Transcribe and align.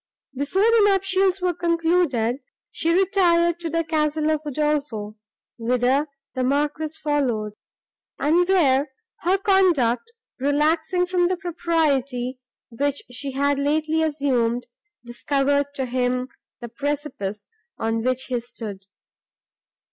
Before 0.35 0.63
the 0.63 0.81
nuptials 0.85 1.41
were 1.41 1.53
concluded, 1.53 2.37
she 2.71 2.91
retired 2.91 3.59
to 3.59 3.69
the 3.69 3.83
castle 3.83 4.31
of 4.31 4.41
Udolpho, 4.43 5.15
whither 5.59 6.07
the 6.33 6.43
Marquis 6.43 6.87
followed, 6.95 7.53
and, 8.17 8.49
where 8.49 8.87
her 9.19 9.37
conduct, 9.37 10.11
relaxing 10.39 11.05
from 11.05 11.27
the 11.27 11.37
propriety, 11.37 12.39
which 12.71 13.03
she 13.11 13.33
had 13.33 13.59
lately 13.59 14.01
assumed, 14.01 14.65
discovered 15.05 15.67
to 15.75 15.85
him 15.85 16.29
the 16.61 16.67
precipice, 16.69 17.45
on 17.77 18.01
which 18.01 18.23
he 18.23 18.39
stood. 18.39 18.87